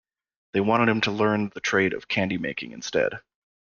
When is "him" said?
0.89-1.01